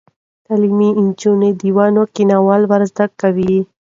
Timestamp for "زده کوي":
2.91-3.55